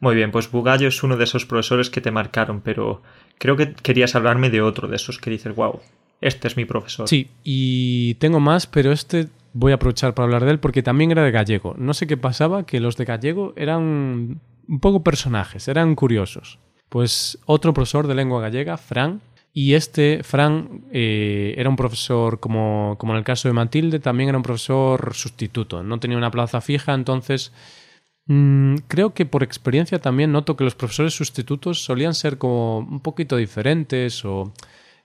[0.00, 3.02] Muy bien, pues Bugallo es uno de esos profesores que te marcaron, pero
[3.38, 5.80] creo que querías hablarme de otro de esos que dices, wow,
[6.20, 7.08] este es mi profesor.
[7.08, 11.10] Sí, y tengo más, pero este voy a aprovechar para hablar de él porque también
[11.10, 11.74] era de gallego.
[11.78, 16.58] No sé qué pasaba, que los de gallego eran un poco personajes, eran curiosos.
[16.88, 19.20] Pues otro profesor de lengua gallega, Fran,
[19.52, 24.30] y este, Fran, eh, era un profesor, como, como en el caso de Matilde, también
[24.30, 27.52] era un profesor sustituto, no tenía una plaza fija, entonces
[28.26, 33.00] mm, creo que por experiencia también noto que los profesores sustitutos solían ser como un
[33.00, 34.52] poquito diferentes o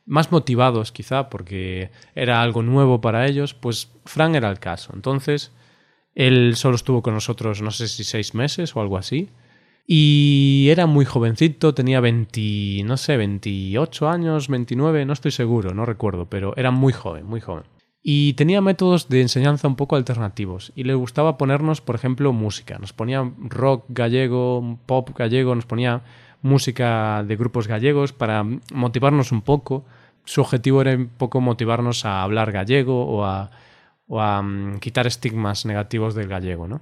[0.05, 4.93] más motivados quizá porque era algo nuevo para ellos, pues Fran era el caso.
[4.95, 5.51] Entonces,
[6.15, 9.29] él solo estuvo con nosotros, no sé si seis meses o algo así.
[9.89, 15.85] Y era muy jovencito, tenía 20, no sé, 28 años, 29, no estoy seguro, no
[15.85, 17.63] recuerdo, pero era muy joven, muy joven.
[18.03, 20.73] Y tenía métodos de enseñanza un poco alternativos.
[20.75, 22.77] Y le gustaba ponernos, por ejemplo, música.
[22.79, 26.03] Nos ponía rock gallego, pop gallego, nos ponía
[26.41, 29.85] música de grupos gallegos para motivarnos un poco.
[30.25, 36.13] Su objetivo era un poco motivarnos a hablar gallego o a, mm, quitar estigmas negativos
[36.13, 36.81] del gallego, ¿no?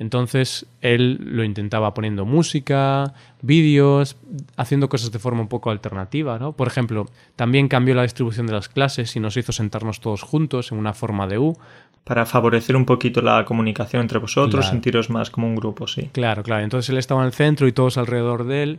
[0.00, 4.16] Entonces él lo intentaba poniendo música, vídeos,
[4.56, 6.52] haciendo cosas de forma un poco alternativa, ¿no?
[6.52, 10.72] Por ejemplo, también cambió la distribución de las clases y nos hizo sentarnos todos juntos
[10.72, 11.58] en una forma de U.
[12.02, 16.08] Para favorecer un poquito la comunicación entre vosotros, sentiros más como un grupo, sí.
[16.12, 16.64] Claro, claro.
[16.64, 18.78] Entonces él estaba en el centro y todos alrededor de él.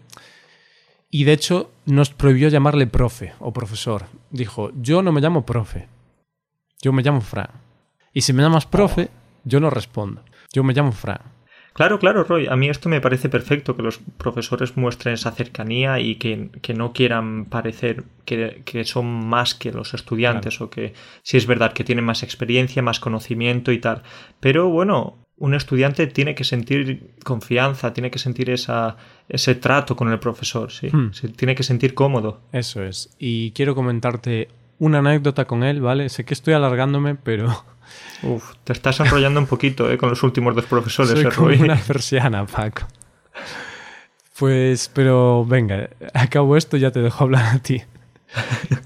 [1.11, 4.05] Y de hecho nos prohibió llamarle profe o profesor.
[4.31, 5.87] Dijo, yo no me llamo profe,
[6.81, 7.51] yo me llamo Fran.
[8.11, 9.11] Y si me llamas profe,
[9.43, 10.23] yo no respondo.
[10.53, 11.41] Yo me llamo Fran.
[11.73, 12.47] Claro, claro, Roy.
[12.47, 16.91] A mí esto me parece perfecto, que los profesores muestren esa cercanía y que, no
[16.91, 22.03] quieran parecer que, son más que los estudiantes o que si es verdad que tienen
[22.03, 24.03] más experiencia, más conocimiento y tal.
[24.41, 28.97] Pero bueno, un estudiante tiene que sentir confianza, tiene que sentir esa,
[29.29, 30.89] ese trato con el profesor, sí.
[30.91, 31.13] Hmm.
[31.13, 32.41] Se tiene que sentir cómodo.
[32.51, 33.15] Eso es.
[33.17, 36.09] Y quiero comentarte una anécdota con él, ¿vale?
[36.09, 37.63] Sé que estoy alargándome, pero
[38.23, 39.97] Uf, te estás enrollando un poquito ¿eh?
[39.97, 41.11] con los últimos dos profesores.
[41.11, 42.83] Soy como una persiana, Paco.
[44.37, 47.83] Pues, pero venga, acabo esto y ya te dejo hablar a ti.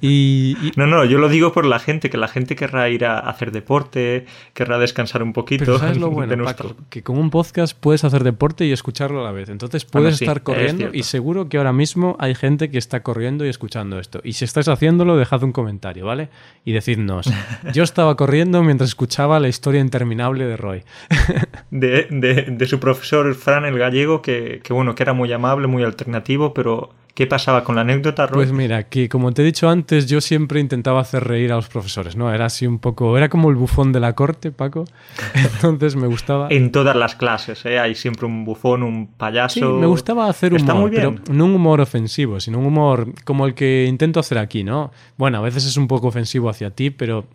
[0.02, 3.20] Y, No, no, yo lo digo por la gente, que la gente querrá ir a
[3.20, 5.66] hacer deporte, querrá descansar un poquito.
[5.66, 6.76] Pero ¿sabes lo bueno, Paco?
[6.90, 9.50] Que con un podcast puedes hacer deporte y escucharlo a la vez.
[9.50, 13.50] Entonces puedes estar corriendo y seguro que ahora mismo hay gente que está corriendo y
[13.50, 14.22] escuchando esto.
[14.24, 16.30] Y si estáis haciéndolo, dejad un comentario, ¿vale?
[16.64, 17.32] Y decidnos.
[17.74, 20.84] Yo estaba corriendo mientras escuchaba la historia interminable de Roy.
[21.72, 25.84] de, de, su profesor Fran el gallego, que, que bueno, que era muy amable, muy
[25.84, 28.44] alternativo, pero ¿Qué pasaba con la anécdota, Roy?
[28.44, 31.70] Pues mira, que como te he dicho antes, yo siempre intentaba hacer reír a los
[31.70, 32.34] profesores, ¿no?
[32.34, 34.84] Era así un poco, era como el bufón de la corte, Paco.
[35.64, 36.50] Entonces me gustaba.
[36.52, 37.80] En todas las clases, ¿eh?
[37.80, 39.54] Hay siempre un bufón, un payaso.
[39.62, 41.22] Sí, me gustaba hacer humor, Está muy bien.
[41.24, 44.92] pero no un humor ofensivo, sino un humor como el que intento hacer aquí, ¿no?
[45.16, 47.28] Bueno, a veces es un poco ofensivo hacia ti, pero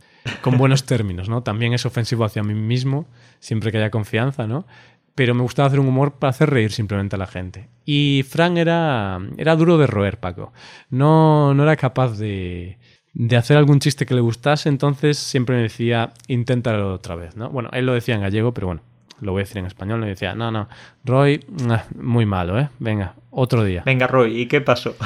[0.42, 1.42] con buenos términos, ¿no?
[1.42, 3.06] También es ofensivo hacia mí mismo,
[3.38, 4.66] siempre que haya confianza, ¿no?
[5.20, 7.68] Pero me gustaba hacer un humor para hacer reír simplemente a la gente.
[7.84, 10.54] Y Frank era, era duro de roer, Paco.
[10.88, 12.78] No, no era capaz de,
[13.12, 17.50] de hacer algún chiste que le gustase, entonces siempre me decía, inténtalo otra vez, ¿no?
[17.50, 18.80] Bueno, él lo decía en gallego, pero bueno,
[19.20, 20.00] lo voy a decir en español.
[20.00, 20.70] Me decía, no, no,
[21.04, 22.70] Roy, ah, muy malo, ¿eh?
[22.78, 23.82] Venga, otro día.
[23.84, 24.96] Venga, Roy, ¿y qué pasó?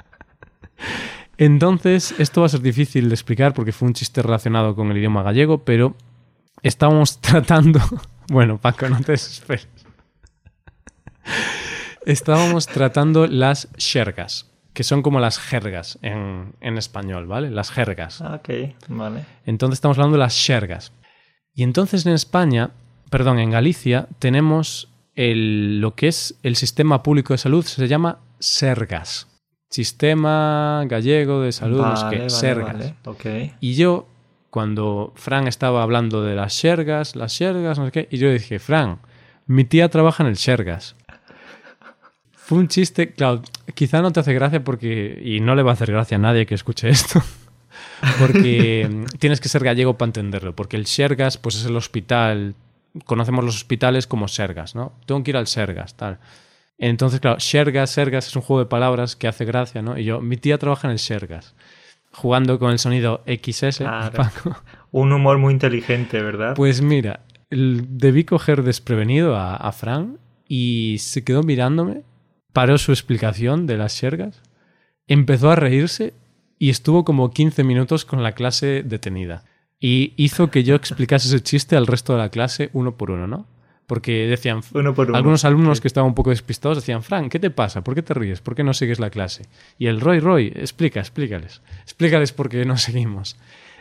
[1.36, 4.96] Entonces, esto va a ser difícil de explicar porque fue un chiste relacionado con el
[4.96, 5.94] idioma gallego, pero
[6.62, 7.80] estábamos tratando.
[8.28, 9.68] Bueno, Paco, no te desesperes.
[12.06, 17.50] Estábamos tratando las jergas, que son como las jergas en, en español, ¿vale?
[17.50, 18.20] Las jergas.
[18.20, 19.24] Ah, ok, vale.
[19.46, 20.92] Entonces estamos hablando de las jergas.
[21.54, 22.70] Y entonces en España,
[23.10, 28.18] perdón, en Galicia, tenemos el, lo que es el sistema público de salud, se llama
[28.38, 29.28] Sergas.
[29.70, 32.74] Sistema gallego de salud, no sé qué, vale, Sergas.
[32.74, 33.54] vale, ok.
[33.60, 34.06] Y yo,
[34.54, 38.60] cuando Fran estaba hablando de las Shergas, las Shergas, no sé qué, y yo dije,
[38.60, 39.00] Fran,
[39.48, 40.94] mi tía trabaja en el Shergas.
[42.30, 43.42] Fue un chiste, claro,
[43.74, 46.46] quizá no te hace gracia porque, y no le va a hacer gracia a nadie
[46.46, 47.20] que escuche esto,
[48.20, 52.54] porque mm, tienes que ser gallego para entenderlo, porque el Shergas, pues es el hospital,
[53.06, 54.92] conocemos los hospitales como Sergas, ¿no?
[55.04, 56.20] Tengo que ir al Sergas, tal.
[56.78, 59.98] Entonces, claro, Shergas, Sergas es un juego de palabras que hace gracia, ¿no?
[59.98, 61.56] Y yo, mi tía trabaja en el Shergas,
[62.14, 64.16] jugando con el sonido XS, Claro.
[64.16, 64.56] Paco.
[64.92, 66.54] Un humor muy inteligente, ¿verdad?
[66.54, 72.02] Pues mira, debí coger desprevenido a, a Fran y se quedó mirándome,
[72.52, 74.40] paró su explicación de las Shergas,
[75.08, 76.14] empezó a reírse
[76.58, 79.44] y estuvo como 15 minutos con la clase detenida.
[79.80, 83.26] Y hizo que yo explicase ese chiste al resto de la clase uno por uno,
[83.26, 83.46] ¿no?
[83.86, 85.16] Porque decían, Uno por uno.
[85.18, 85.82] algunos alumnos Sí.
[85.82, 87.84] que estaban un poco despistados decían, Fran, ¿qué te pasa?
[87.84, 88.40] ¿Por qué te ríes?
[88.40, 89.44] ¿Por qué no sigues la clase?
[89.78, 91.60] Y el Roy, Roy, explica, explícales.
[91.82, 93.36] Explícales por qué no seguimos.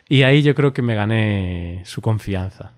[0.10, 2.74] Y ahí yo creo que me gané su confianza.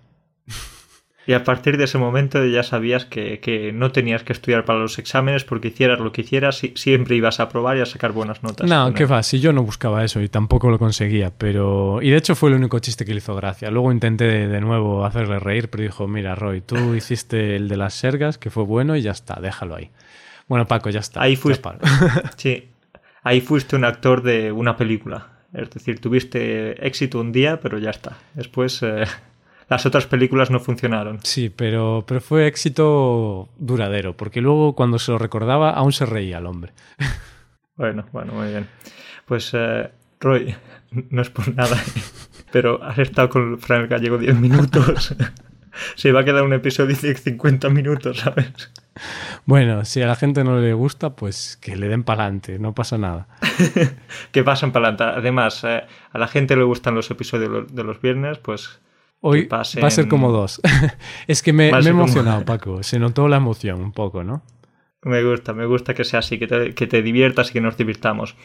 [1.27, 4.77] Y a partir de ese momento ya sabías que, que no tenías que estudiar para
[4.79, 8.11] los exámenes porque hicieras lo que hicieras, si- siempre ibas a aprobar y a sacar
[8.11, 8.69] buenas notas.
[8.69, 9.11] No, él.
[9.11, 11.99] va, si yo no buscaba eso y tampoco lo conseguía, pero...
[12.01, 13.71] Y de hecho fue el único chiste que le hizo gracia.
[13.71, 17.95] Luego intenté de, nuevo hacerle reír, pero dijo, mira, Roy, tú hiciste el de las
[17.95, 19.89] sergas, que fue bueno, y ya está, déjalo ahí.
[20.47, 21.21] Bueno, Paco, ya está.
[21.23, 21.69] Ahí fuiste.
[22.37, 22.69] Sí,
[23.23, 25.29] ahí fuiste un actor de una película.
[25.53, 28.17] Es decir, tuviste éxito un día, pero ya está.
[28.35, 29.05] Después eh,
[29.69, 31.19] las otras películas no funcionaron.
[31.23, 36.37] Sí, pero, pero fue éxito duradero, porque luego cuando se lo recordaba aún se reía
[36.37, 36.73] el hombre.
[37.77, 38.69] Bueno, bueno, muy bien.
[39.25, 40.55] Pues, eh, Roy,
[41.09, 41.75] no es por nada,
[42.53, 45.13] pero has estado con Fran el Gallego 10 minutos.
[45.95, 48.71] Se va a quedar un episodio de 50 minutos, ¿sabes?
[49.45, 52.97] Bueno, si a la gente no le gusta, pues que le den pa'lante, no pasa
[52.97, 53.27] nada.
[54.31, 55.19] Que pasan para adelante.
[55.19, 58.79] Además, eh, a la gente le gustan los episodios de los viernes, pues
[59.21, 60.61] Hoy pasen- va a ser como dos.
[61.27, 62.83] es que me, me he como- emocionado, Paco.
[62.83, 64.43] Se notó la emoción un poco, ¿no?
[65.01, 67.77] Me gusta, me gusta que sea así, que te, que te diviertas y que nos
[67.77, 68.35] divirtamos.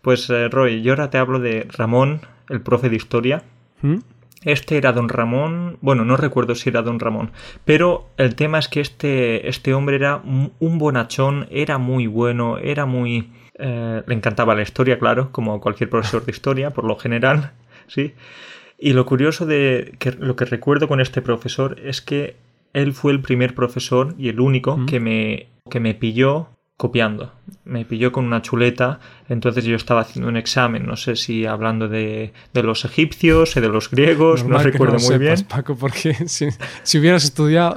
[0.00, 3.42] Pues eh, Roy, yo ahora te hablo de Ramón, el profe de historia.
[3.82, 3.98] ¿Mm?
[4.44, 7.30] Este era don Ramón, bueno, no recuerdo si era don Ramón,
[7.64, 12.58] pero el tema es que este, este hombre era un un bonachón, era muy bueno,
[12.58, 13.32] era muy...
[13.60, 17.52] eh, le encantaba la historia, claro, como cualquier profesor de historia, por lo general,
[17.86, 18.14] ¿sí?
[18.84, 22.34] Y lo curioso de que lo que recuerdo con este profesor es que
[22.72, 24.86] él fue el primer profesor y el único Mm.
[24.86, 27.32] que me, que me pilló copiando.
[27.64, 31.86] Me pilló con una chuleta, entonces yo estaba haciendo un examen, no sé si hablando
[31.88, 35.48] de, de los egipcios, de los griegos, Normal no que recuerdo lo muy sepas, bien.
[35.48, 36.48] Paco, porque si,
[36.82, 37.76] si hubieras estudiado.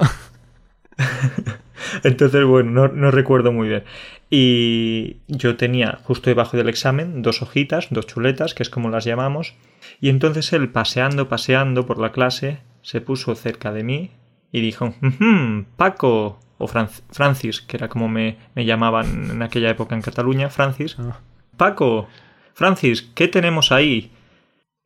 [2.02, 3.84] Entonces, bueno, no, no recuerdo muy bien.
[4.28, 9.04] Y yo tenía justo debajo del examen dos hojitas, dos chuletas, que es como las
[9.04, 9.54] llamamos.
[10.00, 14.10] Y entonces él, paseando, paseando por la clase, se puso cerca de mí
[14.52, 19.70] y dijo, "Ujú, Paco, o Franc- Francis, que era como me, me llamaban en aquella
[19.70, 20.96] época en Cataluña, Francis.
[20.98, 21.18] Ah,
[21.56, 22.08] Paco,
[22.54, 24.10] Francis, ¿qué tenemos ahí?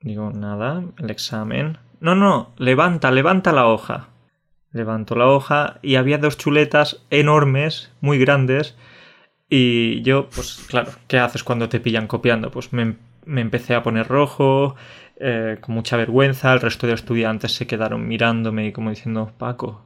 [0.00, 1.78] Digo, nada, el examen.
[2.00, 4.08] No, no, levanta, levanta la hoja.
[4.72, 8.76] Levanto la hoja y había dos chuletas enormes, muy grandes.
[9.48, 12.50] Y yo, pues claro, ¿qué haces cuando te pillan copiando?
[12.50, 14.76] Pues me, me empecé a poner rojo,
[15.16, 16.52] eh, con mucha vergüenza.
[16.52, 19.82] El resto de estudiantes se quedaron mirándome y como diciendo, Paco,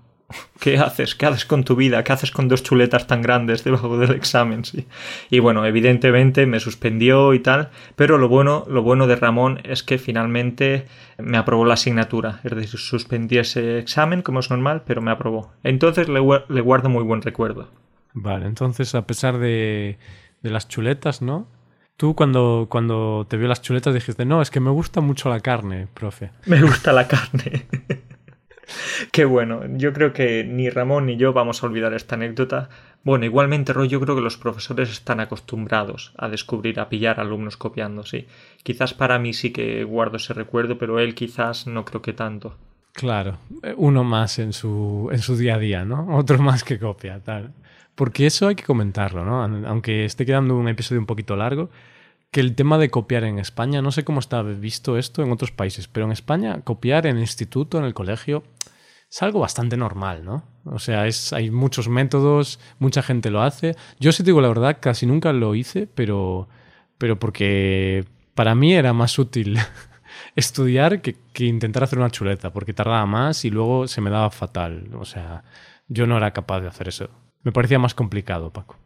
[0.61, 1.15] ¿Qué haces?
[1.15, 2.03] ¿Qué haces con tu vida?
[2.03, 4.65] ¿Qué haces con dos chuletas tan grandes debajo del examen?
[4.65, 4.87] Sí.
[5.31, 9.83] Y bueno, evidentemente me suspendió y tal, pero lo bueno, lo bueno de Ramón es
[9.83, 10.87] que finalmente
[11.19, 12.41] me aprobó la asignatura.
[12.45, 15.53] Es decir, suspendí ese examen como es normal, pero me aprobó.
[15.63, 17.69] Entonces le, le guardo muy buen recuerdo.
[18.15, 19.99] Vale, entonces a pesar de,
[20.43, 21.49] de las chuletas, ¿no?
[21.97, 25.41] Tú cuando, cuando te vio las chuletas dijiste, no, es que me gusta mucho la
[25.41, 26.31] carne, profe.
[26.47, 27.67] Me gusta la carne.
[29.13, 32.71] Qué bueno, yo creo que ni Ramón ni yo vamos a olvidar esta anécdota.
[33.03, 37.59] Bueno, igualmente, Roy, yo creo que los profesores están acostumbrados a descubrir, a pillar alumnos
[37.59, 38.27] copiando, sí.
[38.63, 42.57] Quizás para mí sí que guardo ese recuerdo, pero él quizás no creo que tanto.
[42.95, 43.39] Claro,
[43.77, 46.17] uno más en su, en su día a día, ¿no?
[46.17, 47.53] Otro más que copia, tal.
[47.95, 49.43] Porque eso hay que comentarlo, ¿no?
[49.69, 51.71] Aunque esté quedando un episodio un poquito largo,
[52.31, 55.53] que el tema de copiar en España, no sé cómo está visto esto en otros
[55.53, 58.43] países, pero en España copiar en el instituto, en el colegio,
[59.09, 60.43] es algo bastante normal, ¿no?
[60.65, 63.77] O sea, hay muchos métodos, mucha gente lo hace.
[64.01, 66.49] Yo sí digo la verdad, casi nunca lo hice, pero,
[66.99, 68.05] pero porque
[68.35, 69.57] para mí era más útil
[70.35, 74.31] estudiar que, que intentar hacer una chuleta, porque tardaba más y luego se me daba
[74.31, 74.91] fatal.
[74.95, 75.45] O sea,
[75.87, 77.11] yo no era capaz de hacer eso.
[77.45, 78.77] Me parecía más complicado, Paco.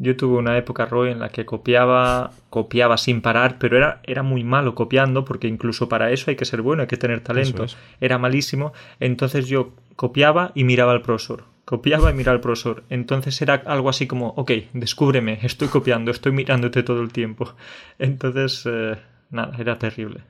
[0.00, 4.22] Yo tuve una época, Roy, en la que copiaba, copiaba sin parar, pero era, era
[4.22, 7.66] muy malo copiando, porque incluso para eso hay que ser bueno, hay que tener talento.
[8.00, 8.72] Era malísimo.
[9.00, 11.44] Entonces yo copiaba y miraba al profesor.
[11.64, 12.84] Copiaba y miraba al profesor.
[12.90, 17.54] Entonces era algo así como, ok, descúbreme, estoy copiando, estoy mirándote todo el tiempo.
[17.98, 18.96] Entonces, eh,
[19.30, 20.20] nada, era terrible.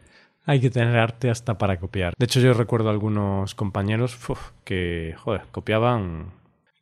[0.47, 2.15] Hay que tener arte hasta para copiar.
[2.17, 4.19] De hecho, yo recuerdo a algunos compañeros
[4.65, 6.38] que, joder, copiaban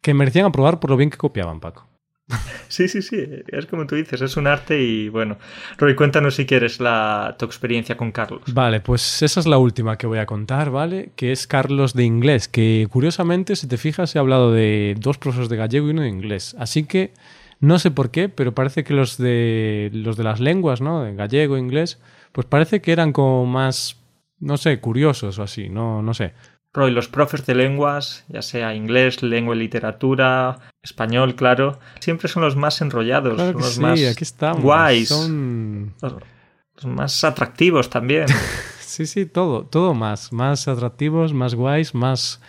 [0.06, 1.88] que merecían aprobar por lo bien que copiaban, Paco.
[2.68, 3.16] Sí, sí, sí,
[3.48, 5.36] es como tú dices, es un arte y bueno,
[5.78, 8.42] Roy, cuéntanos si quieres la, tu experiencia con Carlos.
[8.52, 11.10] Vale, pues esa es la última que voy a contar, ¿vale?
[11.14, 15.48] Que es Carlos de inglés, que curiosamente, si te fijas, he hablado de dos profesores
[15.48, 16.56] de gallego y uno de inglés.
[16.58, 17.12] Así que
[17.60, 21.02] no sé por qué, pero parece que los de, los de las lenguas, ¿no?
[21.02, 22.00] De gallego inglés,
[22.32, 23.96] pues parece que eran como más,
[24.40, 26.32] no sé, curiosos o así, no, no sé.
[26.76, 32.42] Roy, los profes de lenguas, ya sea inglés, lengua y literatura, español, claro, siempre son
[32.42, 34.26] los más enrollados, los más aquí
[34.60, 35.94] guays, son...
[36.02, 38.26] los, más atractivos también.
[38.78, 42.42] sí, sí, todo, todo más, más atractivos, más guays, más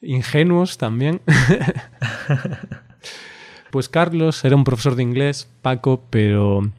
[0.00, 1.20] ingenuos también.
[3.70, 6.72] pues Carlos era un profesor de inglés, Paco, pero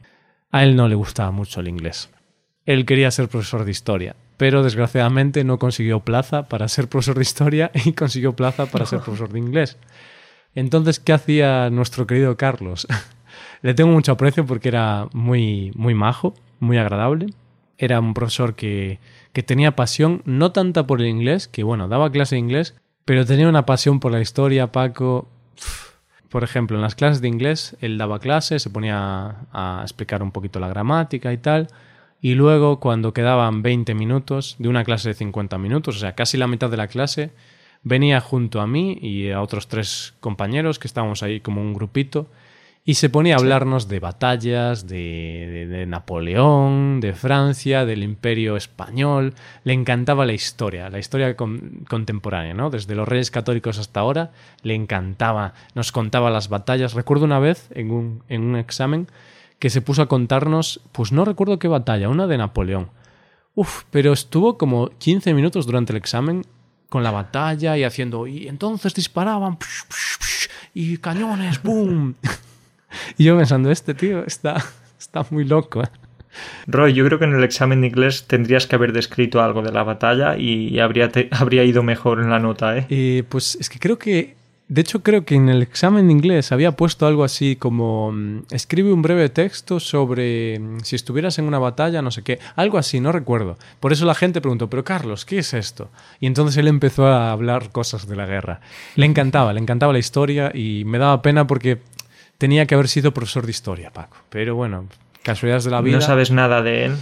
[0.50, 2.10] a él no le gustaba mucho el inglés.
[2.66, 7.22] Él quería ser profesor de historia pero desgraciadamente no consiguió plaza para ser profesor de
[7.22, 9.76] historia y consiguió plaza para ser profesor de inglés.
[10.54, 12.86] Entonces, ¿qué hacía nuestro querido Carlos?
[13.62, 17.26] Le tengo mucho aprecio porque era muy, muy majo, muy agradable.
[17.78, 19.00] Era un profesor que,
[19.32, 23.26] que tenía pasión, no tanta por el inglés, que bueno, daba clase de inglés, pero
[23.26, 25.28] tenía una pasión por la historia, Paco.
[26.28, 30.30] Por ejemplo, en las clases de inglés, él daba clase, se ponía a explicar un
[30.30, 31.68] poquito la gramática y tal,
[32.24, 36.38] y luego, cuando quedaban 20 minutos de una clase de 50 minutos, o sea, casi
[36.38, 37.32] la mitad de la clase,
[37.82, 42.26] venía junto a mí y a otros tres compañeros que estábamos ahí como un grupito
[42.82, 49.34] y se ponía a hablarnos de batallas, de, Napoleón, de Francia, del Imperio Español.
[49.64, 52.70] Le encantaba la historia, la historia contemporánea, ¿no?
[52.70, 54.32] Desde los reyes católicos hasta ahora,
[54.62, 55.52] le encantaba.
[55.74, 56.94] Nos contaba las batallas.
[56.94, 59.08] Recuerdo una vez en un, en un examen
[59.58, 62.90] que se puso a contarnos, pues no recuerdo qué batalla, una de Napoleón.
[63.54, 66.44] Uf, pero estuvo como 15 minutos durante el examen
[66.88, 69.58] con la batalla y haciendo, y entonces disparaban,
[70.74, 72.14] y cañones, ¡boom!
[73.18, 74.64] y yo pensando, este tío está,
[74.98, 75.82] está muy loco.
[75.82, 75.88] ¿eh?
[76.66, 79.72] Roy, yo creo que en el examen de inglés tendrías que haber descrito algo de
[79.72, 82.86] la batalla y habría, habría ido mejor en la nota, ¿eh?
[82.90, 83.24] ¿eh?
[83.28, 84.36] Pues es que creo que
[84.66, 88.44] de hecho, creo que en el examen de inglés había puesto algo así como mm,
[88.50, 92.78] escribe un breve texto sobre mm, si estuvieras en una batalla, no sé qué, algo
[92.78, 93.58] así, no recuerdo.
[93.78, 95.90] Por eso la gente preguntó, pero Carlos, ¿qué es esto?
[96.18, 98.60] Y entonces él empezó a hablar cosas de la guerra.
[98.96, 101.80] Le encantaba, le encantaba la historia y me daba pena porque
[102.38, 104.16] tenía que haber sido profesor de historia, Paco.
[104.30, 104.86] Pero bueno,
[105.22, 105.96] casualidades de la vida.
[105.96, 106.96] ¿No sabes nada de él?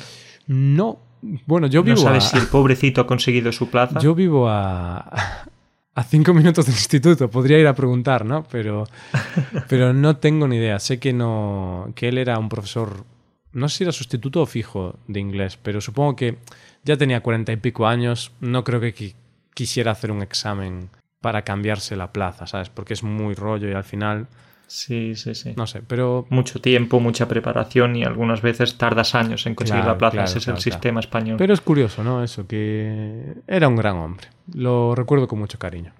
[0.49, 0.99] No.
[1.47, 1.95] Bueno, yo vivo.
[1.95, 4.01] ¿No sabes si el pobrecito ha conseguido su plaza?
[4.01, 5.47] Yo vivo a,
[5.95, 7.31] a cinco minutos del instituto.
[7.31, 8.45] Podría ir a preguntar, ¿no?
[8.45, 8.85] Pero,
[9.69, 10.79] pero no tengo ni idea.
[10.79, 11.93] Sé que no.
[11.95, 13.05] que él era un profesor.
[13.53, 16.39] No sé si era sustituto o fijo de inglés, pero supongo que
[16.85, 18.33] ya tenía cuarenta y pico años.
[18.41, 19.15] No creo que
[19.55, 20.89] quisiera hacer un examen
[21.21, 22.71] para cambiarse la plaza, ¿sabes?
[22.71, 24.27] Porque es muy rollo y al final
[24.75, 25.53] Sí, sí, sí.
[25.55, 26.25] No sé, pero...
[26.31, 30.25] Mucho tiempo, mucha preparación y algunas veces tardas años en conseguir la plaza.
[30.25, 31.37] Ese es el sistema español.
[31.37, 32.25] Pero es curioso, ¿no?
[32.25, 34.29] Eso, que era un gran hombre.
[34.55, 35.93] Lo recuerdo con mucho cariño.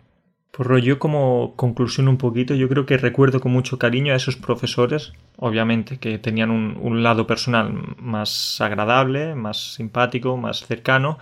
[0.53, 4.37] Pues yo como conclusión un poquito, yo creo que recuerdo con mucho cariño a esos
[4.37, 11.19] profesores, obviamente, que tenían un, un, lado personal más agradable, más simpático, más cercano,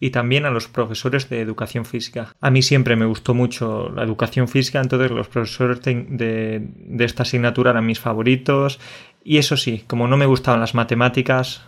[0.00, 2.34] y también a los profesores de educación física.
[2.40, 7.24] A mí siempre me gustó mucho la educación física, entonces los profesores de, de, esta
[7.24, 8.78] asignatura eran mis favoritos,
[9.24, 11.64] y eso sí, como no me gustaban las matemáticas,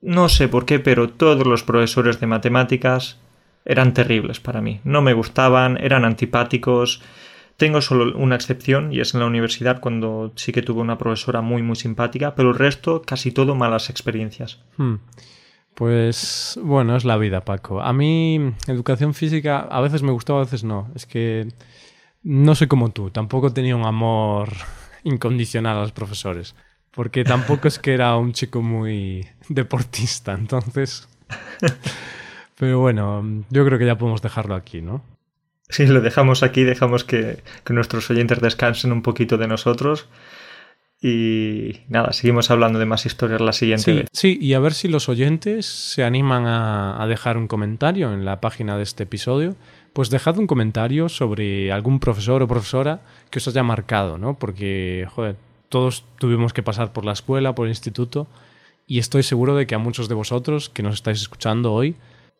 [0.00, 3.18] no sé por qué, pero todos los profesores de matemáticas
[3.64, 4.80] eran terribles para mí.
[4.84, 7.00] No me gustaban, eran antipáticos.
[7.56, 11.40] Tengo solo una excepción y es en la universidad cuando sí que tuve una profesora
[11.40, 14.60] muy muy simpática, pero el resto casi todo malas experiencias.
[14.76, 14.96] Hmm.
[15.74, 17.80] Pues bueno, es la vida, Paco.
[17.80, 20.90] A mí educación física a veces me gustaba, a veces no.
[20.94, 21.48] Es que
[22.22, 24.50] no soy como tú, tampoco tenía un amor
[25.04, 26.54] incondicional a los profesores,
[26.90, 31.08] porque tampoco es que era un chico muy deportista, entonces...
[32.56, 35.02] Pero bueno, yo creo que ya podemos dejarlo aquí, ¿no?
[35.68, 40.06] Sí, lo dejamos aquí, dejamos que, nuestros oyentes descansen un poquito de nosotros.
[41.06, 44.08] Y nada, seguimos hablando de más historias la siguiente sí, vez.
[44.10, 48.24] Sí, y a ver si los oyentes se animan a, a, dejar un comentario en
[48.24, 49.54] la página de este episodio.
[49.92, 54.38] Pues dejad un comentario sobre algún profesor o profesora que os haya marcado, ¿no?
[54.38, 55.36] Porque, joder,
[55.68, 58.26] todos tuvimos que pasar por la escuela, por el instituto,
[58.86, 61.96] y estoy seguro de que a muchos de vosotros que nos estáis escuchando hoy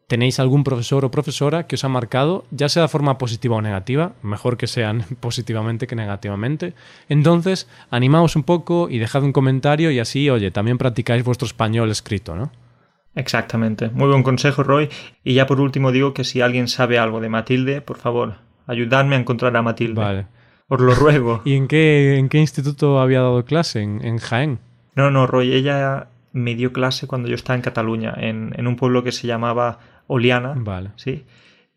[0.07, 3.62] tenéis algún profesor o profesora que os ha marcado, ya sea de forma positiva o
[3.62, 6.74] negativa, mejor que sean positivamente que negativamente.
[7.09, 11.90] Entonces, animaos un poco y dejad un comentario y así, oye, también practicáis vuestro español
[11.90, 12.50] escrito, ¿no?
[13.14, 13.90] Exactamente.
[13.90, 14.88] Muy buen consejo, Roy.
[15.22, 19.14] Y ya por último digo que si alguien sabe algo de Matilde, por favor, ayudadme
[19.14, 20.00] a encontrar a Matilde.
[20.00, 20.26] Vale.
[20.68, 21.42] Os lo ruego.
[21.44, 23.82] ¿Y en qué, en qué instituto había dado clase?
[23.82, 24.59] ¿En, en Jaén?
[24.96, 28.76] No, no, Roy, ella me dio clase cuando yo estaba en Cataluña, en, en un
[28.76, 30.55] pueblo que se llamaba Oliana.
[30.57, 30.90] Vale.
[30.96, 31.24] ¿Sí?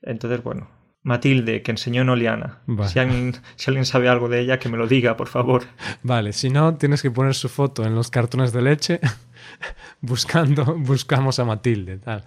[0.01, 0.67] Entonces, bueno,
[1.07, 2.59] Matilde, que enseñó en Oliana.
[2.85, 5.63] Si, alguien, si, alguien, sabe algo de ella, que me lo diga, por favor.
[6.03, 8.99] Vale, si no, tienes que poner su foto en los cartones de leche
[10.01, 11.97] buscando, buscamos a Matilde.
[11.99, 12.25] Tal.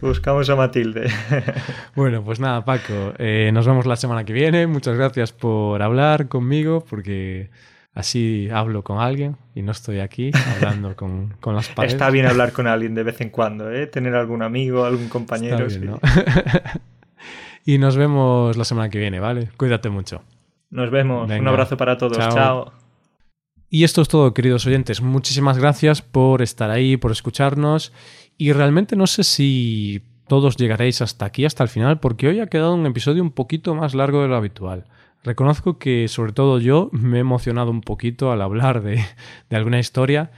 [0.00, 1.08] Buscamos a Matilde.
[1.94, 4.66] bueno, pues nada, Paco, eh, nos vemos la semana que viene.
[4.66, 7.50] Muchas gracias por hablar conmigo, porque
[7.96, 11.94] Así hablo con alguien y no estoy aquí hablando con, con las paredes.
[11.94, 13.86] Está bien hablar con alguien de vez en cuando, ¿eh?
[13.86, 15.66] Tener algún amigo, algún compañero.
[15.66, 16.00] Bien, ¿no?
[17.64, 19.48] y nos vemos la semana que viene, ¿vale?
[19.56, 20.20] Cuídate mucho.
[20.68, 21.26] Nos vemos.
[21.26, 21.40] Venga.
[21.40, 22.18] Un abrazo para todos.
[22.18, 22.34] Chao.
[22.34, 22.72] Chao.
[23.70, 25.00] Y esto es todo, queridos oyentes.
[25.00, 27.94] Muchísimas gracias por estar ahí, por escucharnos.
[28.36, 32.48] Y realmente no sé si todos llegaréis hasta aquí, hasta el final, porque hoy ha
[32.48, 34.84] quedado un episodio un poquito más largo de lo habitual.
[35.26, 39.04] Reconozco que sobre todo yo me he emocionado un poquito al hablar de,
[39.50, 40.30] alguna historia.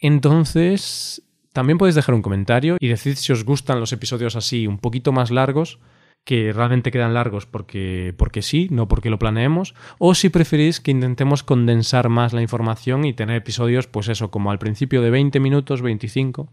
[0.00, 1.22] Entonces,
[1.52, 5.12] también podéis dejar un comentario y decir si os gustan los episodios así un poquito
[5.12, 5.78] más largos,
[6.24, 10.90] que realmente quedan largos porque, porque sí, no porque lo planeemos, o si preferís que
[10.90, 15.38] intentemos condensar más la información y tener episodios, pues eso, como al principio de 20
[15.38, 16.50] minutos, 25.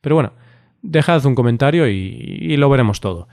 [0.00, 0.32] Pero bueno,
[0.82, 3.28] dejad un comentario y lo veremos todo.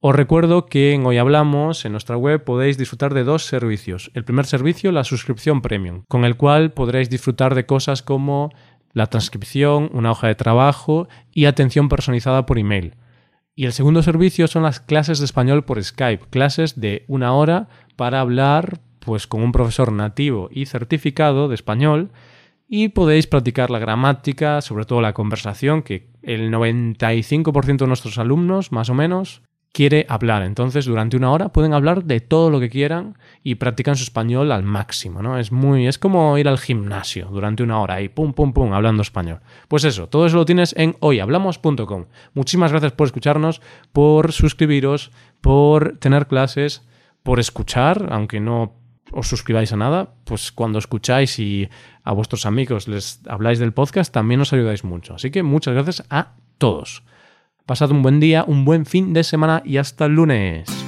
[0.00, 4.12] Os recuerdo que en Hoy Hablamos, en nuestra web, podéis disfrutar de dos servicios.
[4.14, 8.52] El primer servicio, la suscripción premium, con el cual podréis disfrutar de cosas como
[8.92, 12.94] la transcripción, una hoja de trabajo y atención personalizada por email.
[13.56, 17.68] Y el segundo servicio son las clases de español por Skype, clases de una hora
[17.96, 22.12] para hablar pues con un profesor nativo y certificado de español
[22.68, 28.70] y podéis practicar la gramática, sobre todo la conversación, que el 95% de nuestros alumnos,
[28.70, 29.42] más o menos,
[29.72, 30.42] quiere hablar.
[30.42, 34.50] Entonces, durante una hora pueden hablar de todo lo que quieran y practican su español
[34.52, 35.38] al máximo, ¿no?
[35.38, 39.02] Es muy es como ir al gimnasio durante una hora y pum pum pum hablando
[39.02, 39.40] español.
[39.68, 42.06] Pues eso, todo eso lo tienes en hoyhablamos.com.
[42.34, 43.60] Muchísimas gracias por escucharnos,
[43.92, 46.82] por suscribiros, por tener clases,
[47.22, 48.74] por escuchar, aunque no
[49.12, 51.68] os suscribáis a nada, pues cuando escucháis y
[52.04, 55.14] a vuestros amigos les habláis del podcast, también os ayudáis mucho.
[55.14, 57.02] Así que muchas gracias a todos.
[57.68, 60.87] Pasad un buen día, un buen fin de semana y hasta el lunes.